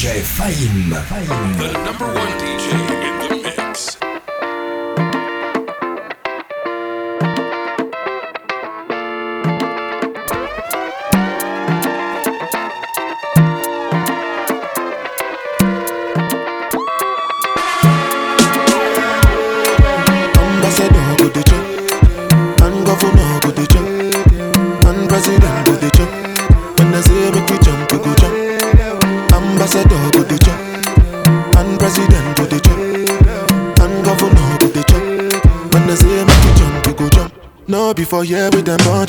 [0.00, 0.88] DJ Fahim.
[1.58, 2.99] The number one DJ.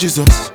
[0.02, 0.51] Jesus.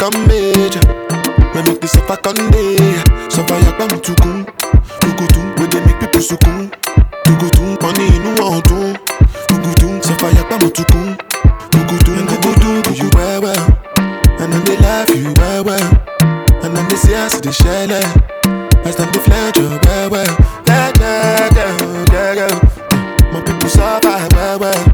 [0.00, 0.80] mi major,
[1.54, 4.46] we make this a to Sava yakba mutukun
[5.00, 8.96] Tukutun, Where they make people so cool, do sukun Tukutun, money inu ọdun
[9.48, 11.16] Tukutun, sava yakba mutukun
[11.70, 13.78] Tukutun, go, do you well well?
[14.40, 15.90] And then they love you well well.
[16.64, 18.12] And then they see us, they share eh.
[18.84, 20.36] As them they fledge you well well.
[20.66, 23.32] Yeah, yeah, yeah, yeah, yeah.
[23.32, 24.84] My people survive well well.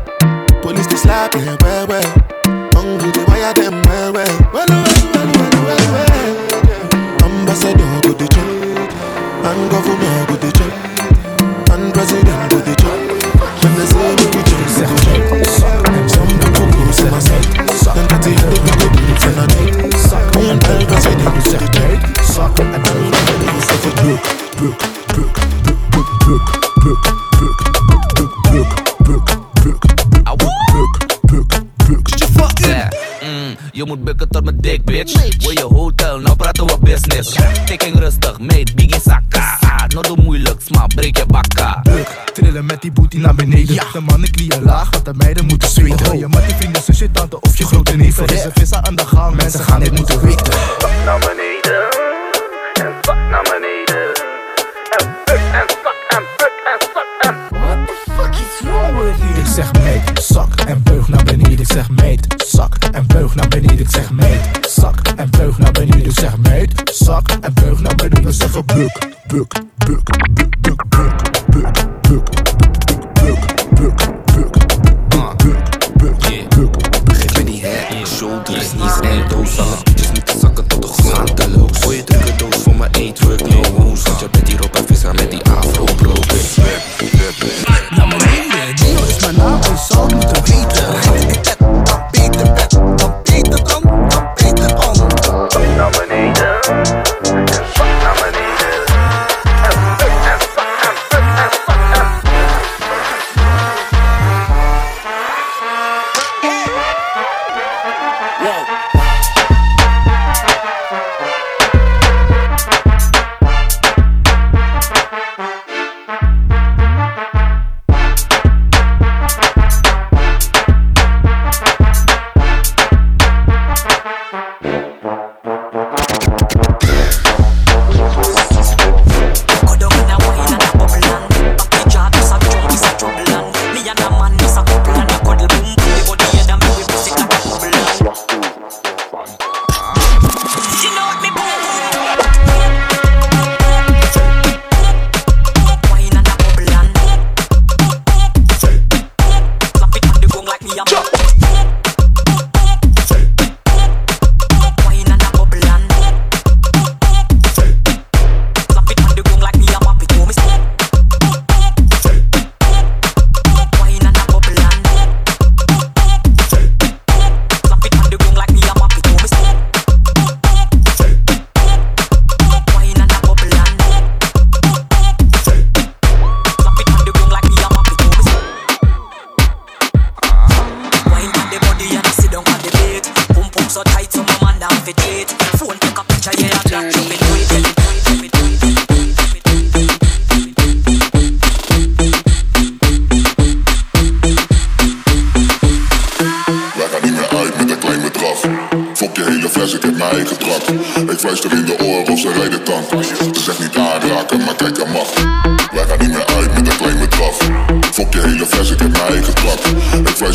[0.62, 2.17] Police, they slap, yeah, well well.
[48.18, 49.36] voor is een vis aan de gang.
[49.36, 50.47] Mensen gaan dit moeten weten.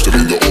[0.04, 0.43] to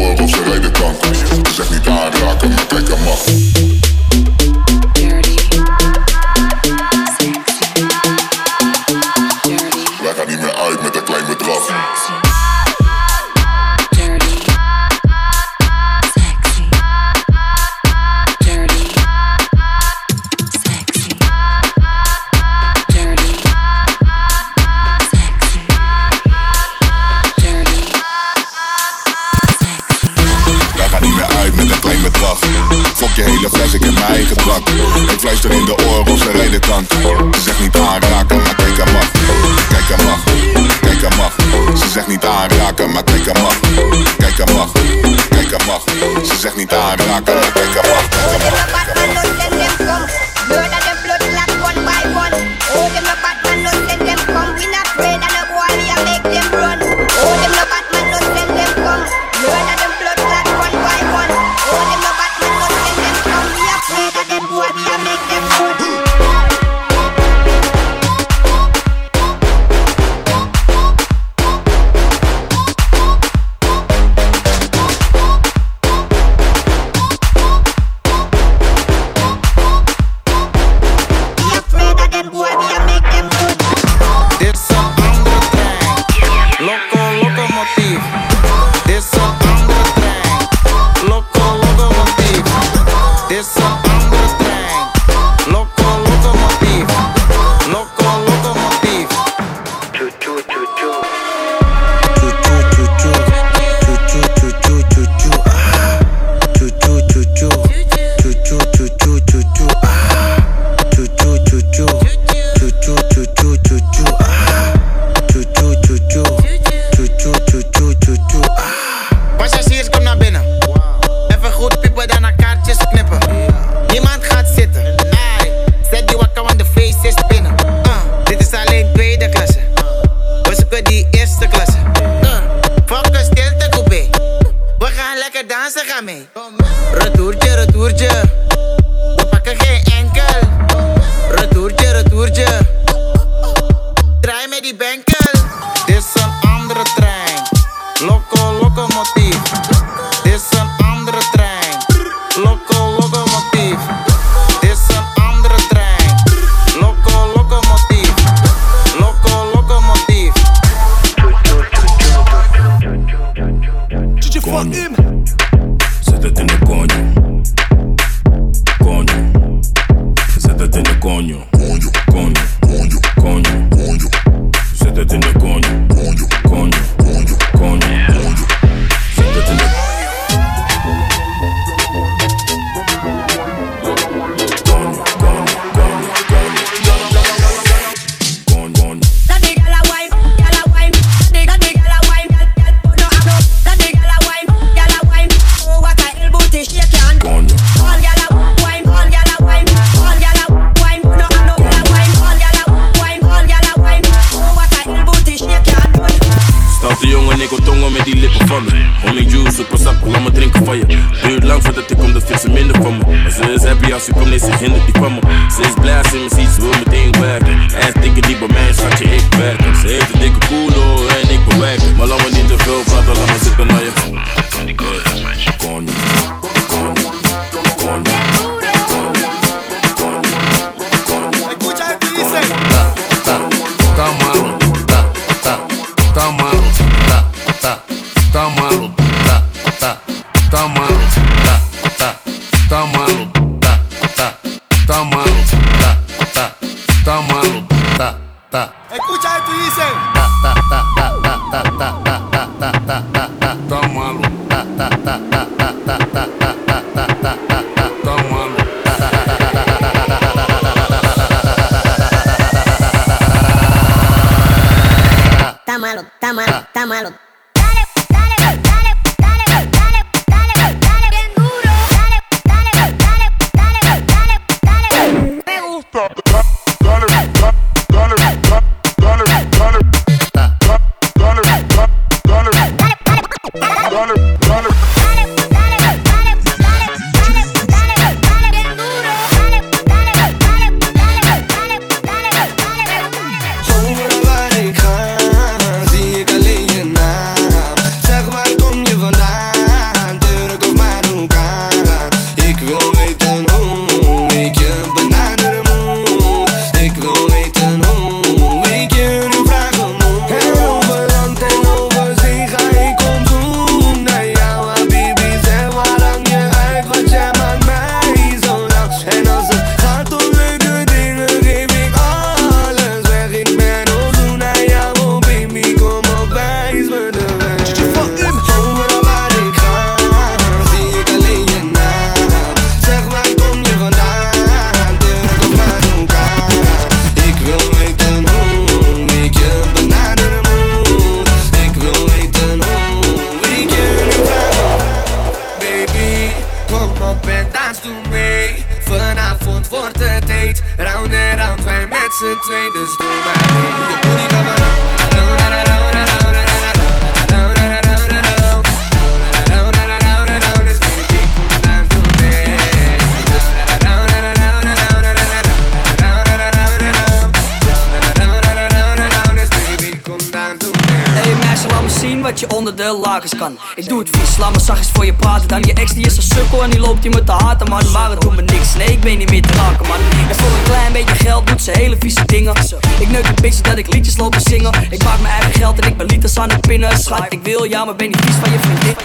[377.72, 379.96] man Maar het doet me niks, nee ik ben niet meer te raken man
[380.28, 382.54] En voor een klein beetje geld doet ze hele vieze dingen
[382.98, 385.80] Ik neuk een beetje dat ik liedjes loop te zingen Ik maak mijn eigen geld
[385.80, 388.34] en ik ben liters aan het pinnen Schat ik wil ja, maar ben niet vies
[388.34, 388.96] van je vriendin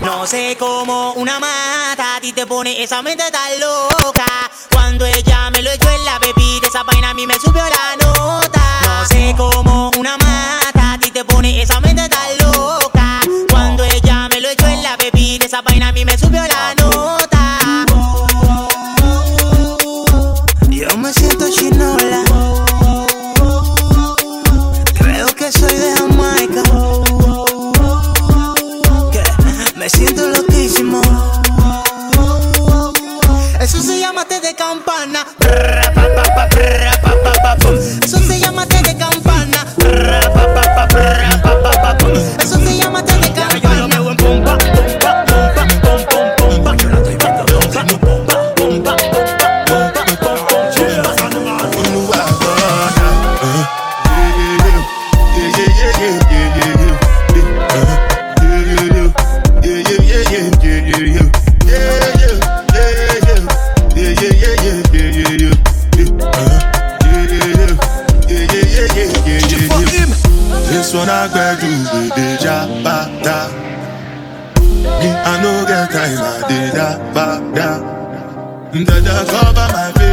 [0.00, 4.26] No sé como una mata a ti te pone esa mente tan loca.
[4.70, 8.06] Cuando ella me lo echó en la bebida, esa vaina a mí me subió la
[8.06, 8.62] nota.
[8.86, 13.20] No sé cómo una mata a ti te pone esa mente tan loca.
[13.50, 16.57] Cuando ella me lo echó en la bebida, esa vaina a mí me subió la
[71.38, 73.38] gbedu we dey jabata.
[75.00, 77.70] Me I no get time I dey dabada.
[78.86, 80.07] Dada cover my face.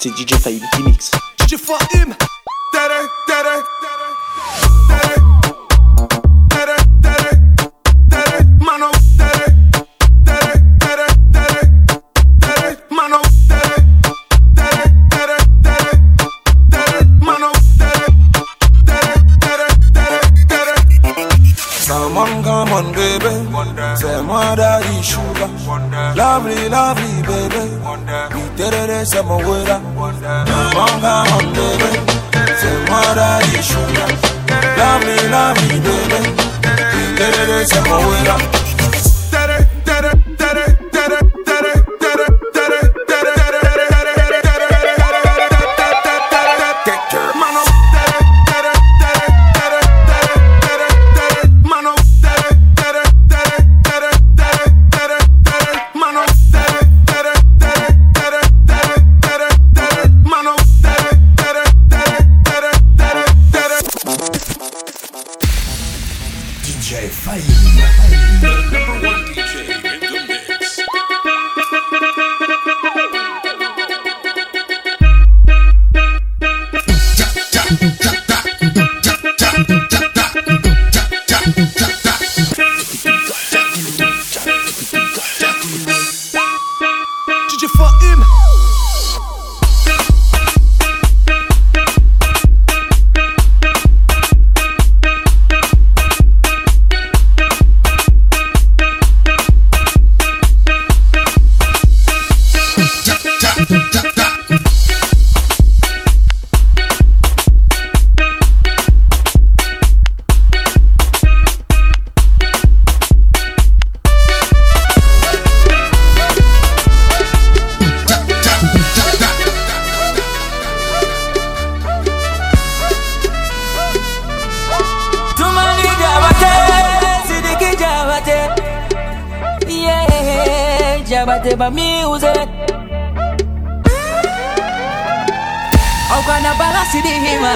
[0.00, 0.69] Se DJ sair tá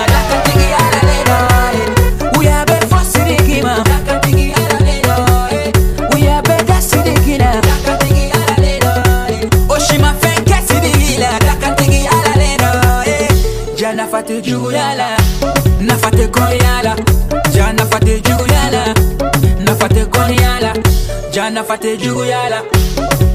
[0.06, 1.36] Kaka tiki ala leno
[6.12, 8.92] We are be da sidikina Kaka tiki ala leno
[9.68, 12.70] Oshima fenke sidihila Kaka tiki ala leno
[13.76, 15.16] Jana fate juguyala
[15.80, 16.96] Na fate koyala
[17.54, 18.94] Jana fate juguyala
[19.64, 20.72] Na fate koyala
[21.32, 22.62] Jana fate juguyala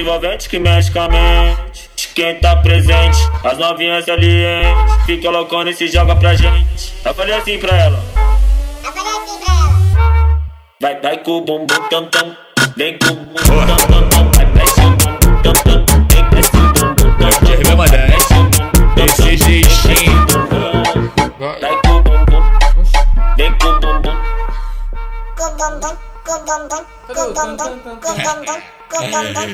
[0.00, 1.90] envolvente que mexe com a mente.
[2.14, 5.04] Quem tá presente, as novinhas salientes.
[5.06, 6.92] Fica loucona e se joga pra gente.
[7.04, 7.98] Eu falei assim pra ela.
[10.80, 12.36] Vai, vai com o bumbum tam tam.
[12.76, 14.13] Vem com o bumbum tam tam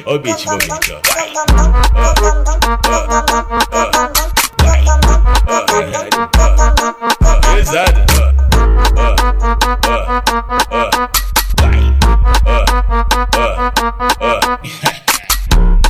[0.06, 1.00] Ó, beat bonito.
[7.54, 8.00] Pesado.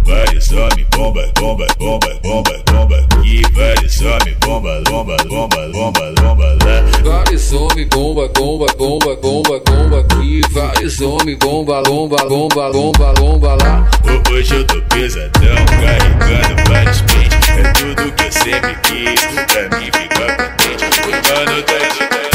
[0.05, 2.97] Vai, some, bomba, bomba, bomba, bomba, bomba.
[3.25, 4.30] E vai, some
[4.61, 6.85] bomba, bomba, bomba, bomba, bomba lá.
[7.03, 10.41] Vários homens, bomba, bomba, bomba, bomba, bomba aqui.
[10.51, 13.89] Vários homens, bomba, bomba, bomba, bomba, bomba lá.
[14.05, 17.49] Ho- Hoje eu tô pesadão, carregando vários pentes.
[17.49, 21.01] É tudo que eu sempre quis, pra mim ficar contente.
[21.07, 22.30] Mano, tá Dat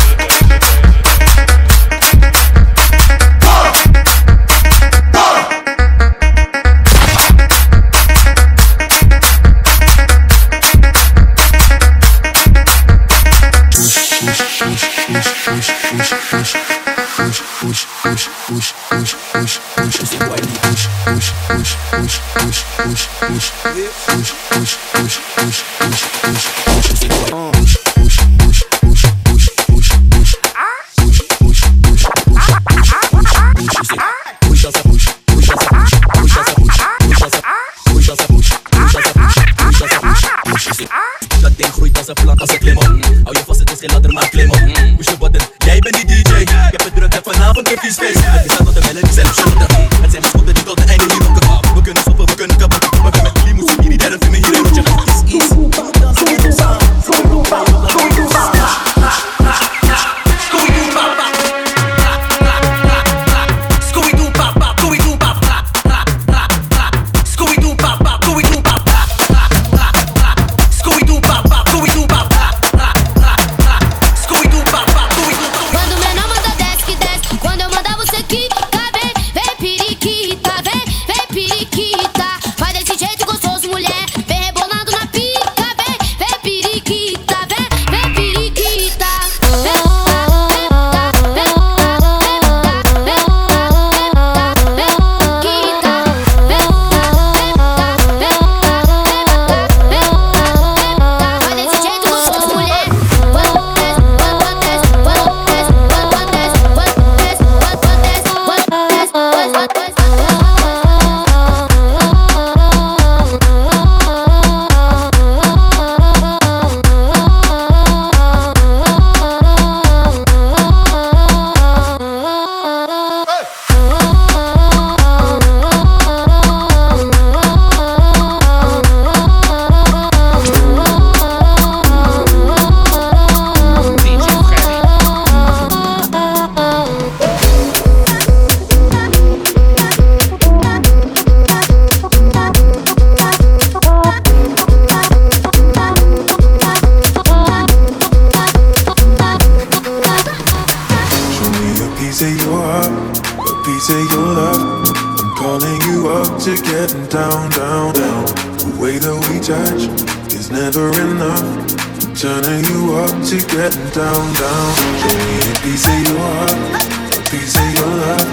[167.29, 168.27] piece of your love.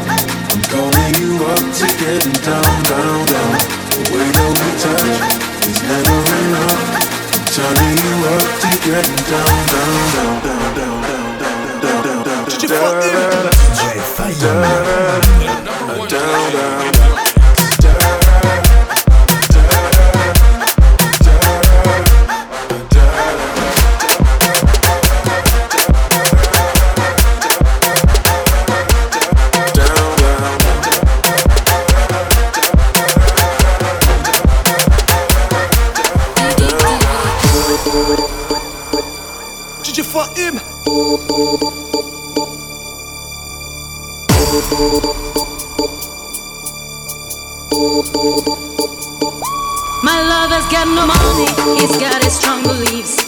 [0.53, 3.53] I'm calling you up to getting down, down, down.
[3.89, 5.07] The way that we touch
[5.67, 6.81] is never enough.
[7.33, 12.25] I'm turning you up to getting down, down, down, down, down, down, down, down, down,
[12.25, 12.45] down.
[13.73, 14.41] DJ Fire.
[15.63, 17.12] Down, down,
[51.79, 53.22] he's got his strong beliefs.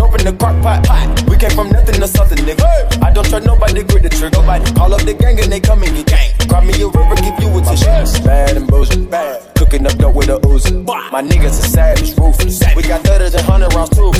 [0.00, 0.80] Dope in the crock pot.
[1.28, 2.64] We came from nothing to something, nigga.
[3.04, 4.40] I don't trust nobody, grip the trigger.
[4.40, 6.28] Nobody call up the gang and they come and get gang.
[6.48, 8.24] Grab me a river, give you a tissue.
[8.24, 9.36] Bad and bullshit, bad.
[9.56, 10.72] Cooking up dope with a Uzi.
[11.12, 12.58] My niggas are savage, ruthless.
[12.74, 14.10] We got thudders and hundred rounds too.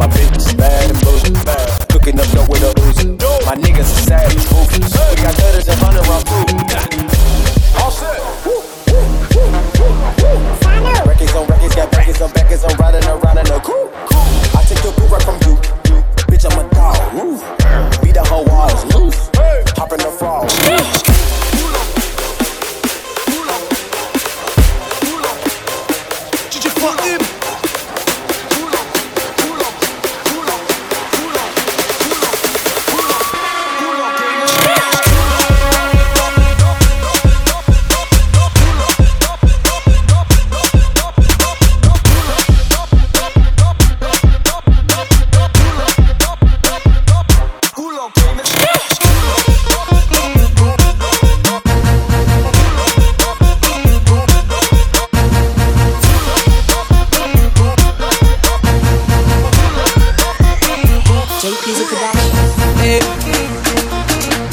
[0.00, 1.88] My bitch is bad and bullshit, bad.
[1.92, 3.06] Cooking up dope with a Uzi.
[3.44, 4.92] My niggas are savage, ruthless.
[5.10, 6.75] We got thudders and hundred rounds too.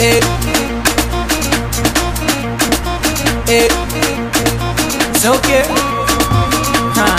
[0.04, 0.20] Hey,
[3.48, 3.68] hey.
[5.16, 5.64] It's okay.
[6.92, 7.16] Huh.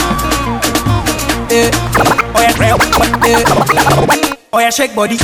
[2.35, 2.53] Oh yeah.
[4.53, 5.17] Oh yeah, shake body.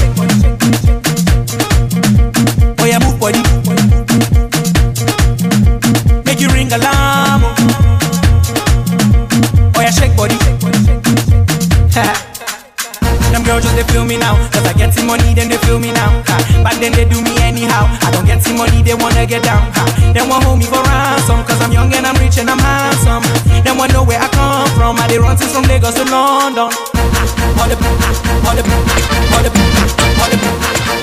[2.79, 3.43] Oh yeah, move body.
[6.25, 7.43] Make you ring alarm.
[9.77, 10.39] Oh yeah, shake body.
[13.31, 15.79] Them girls just they feel me now Cause I get some money then they feel
[15.79, 16.23] me now.
[16.65, 17.30] Back then they do me
[17.71, 19.85] anyhow I don't get some money they wanna get down ha.
[20.12, 23.23] They want hold me for ransom Cause I'm young and I'm rich and I'm handsome
[23.62, 26.71] They want know where I come from I they run things from Lagos to London.
[27.61, 27.77] All the
[28.47, 28.62] all the all the
[29.31, 29.51] all the
[30.18, 30.39] all the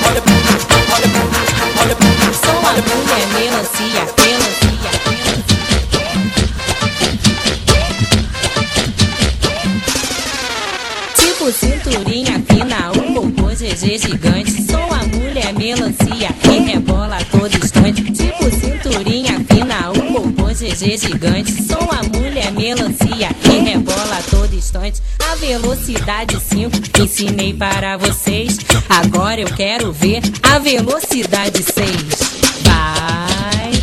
[0.03, 1.11] all the
[1.77, 1.95] all the
[2.43, 4.91] Sou a mulher melancia, melancia.
[11.15, 14.51] Tipo cinturinha fina, um bocô GG gigante.
[14.69, 14.96] Sou a
[15.67, 18.01] melancia que rebola a todo instante.
[18.03, 21.51] Tipo cinturinha fina, o popô GG gigante.
[21.61, 25.01] Sou a mulher melancia que rebola a todo instante.
[25.29, 28.59] A velocidade 5 ensinei para vocês.
[28.87, 31.85] Agora eu quero ver a velocidade 6.
[32.63, 33.76] Vai, vai,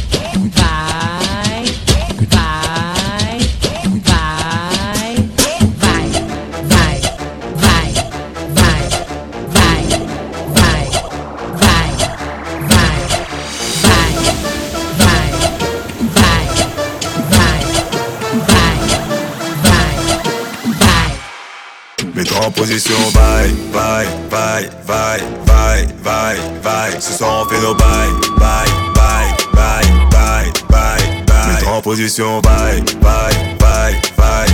[22.75, 27.01] position, bye, bye, bye, bye, bye, bye, bye.
[27.01, 28.67] Ce soir on fait nos bye, bye,
[28.97, 31.53] bye, bye, bye, bye, bye.
[31.53, 34.54] Mets-toi en position, bye, bye, bye, bye,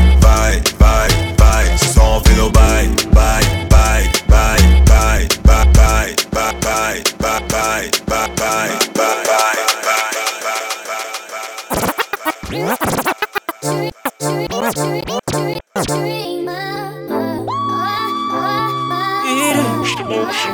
[20.42, 20.46] A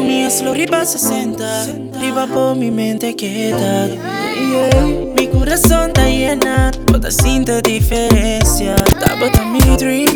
[0.00, 1.66] mí es lo riba 60,
[2.00, 3.14] riba por mi mente.
[3.14, 3.88] Yeah.
[5.18, 8.76] Mi corazón está llena, toda cinta diferencia.
[8.76, 10.15] Tapa mi dream